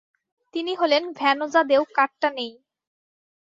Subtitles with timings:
[0.53, 2.51] তিনি হলেন ভ্যানোজা দেউ কাট্টানেই।